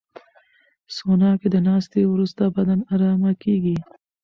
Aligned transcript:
سونا 0.95 1.31
کې 1.39 1.47
د 1.53 1.57
ناستې 1.67 2.01
وروسته 2.13 2.43
بدن 2.55 2.79
ارامه 2.93 3.31
کېږي. 3.43 3.77